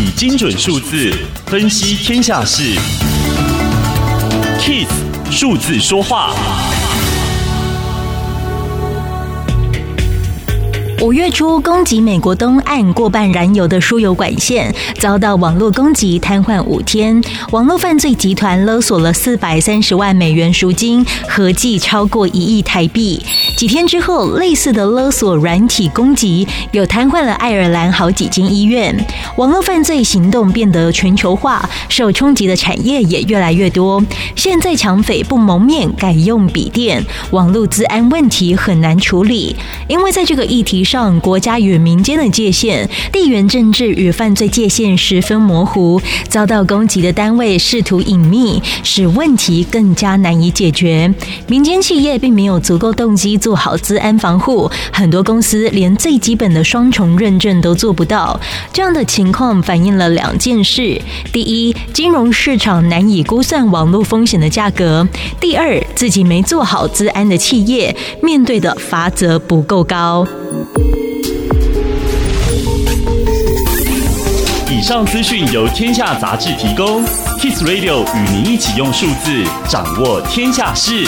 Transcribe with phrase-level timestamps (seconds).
[0.00, 1.12] 以精准数字
[1.46, 2.78] 分析天下事
[4.60, 4.86] ，Kids
[5.28, 6.32] 数字说话。
[11.00, 17.20] 五月初，攻击美国东岸过半燃油的输油管线遭到网络攻击，瘫痪五天。
[17.52, 23.24] 网络犯罪集团勒索了四百三十万美元赎金，合计超过一亿台币。
[23.58, 28.96] 几天之后，类似的勒索软体攻击又瘫痪了爱尔兰好几间医院。
[29.36, 34.00] 网络犯罪行动变得全球化，受冲击的产业也越来越多。
[34.36, 39.56] 现在抢匪不蒙面，改用笔电，网络治安问题很难处理，
[39.88, 51.12] 因为在这个议题上，国家与民间的界限、地缘政治与犯罪界限十分模糊，遭到攻击的单位试图隐秘，使问题更加难以解决。
[51.48, 58.38] 民间企业并没有足够动机做好资安防护，很多公司连最基本的双重认证都做不到。
[58.74, 61.00] 这样的情况反映了两件事：
[61.32, 65.02] 第一，金融市场难以估算网络风险的价格；
[65.40, 70.26] 第二，自己没做好资安的企业，面对的罚则不够高。
[74.70, 77.02] 以上资讯由天下杂志提供
[77.40, 81.06] ，Kiss Radio 与您一起用数字掌握天下事。